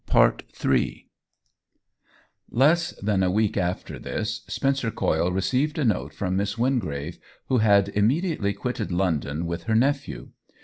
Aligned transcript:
Ill 0.15 0.33
Less 2.49 2.91
than 3.01 3.21
a 3.21 3.29
week 3.29 3.55
after 3.55 3.99
this 3.99 4.41
Spencer 4.47 4.89
Coyle 4.89 5.31
received 5.31 5.77
a 5.77 5.85
note 5.85 6.11
from 6.11 6.35
Miss 6.35 6.57
Wingrave, 6.57 7.19
who 7.49 7.59
had 7.59 7.89
immediately 7.89 8.53
quitted 8.53 8.91
London 8.91 9.45
with 9.45 9.65
her 9.65 9.75
nephew. 9.75 10.31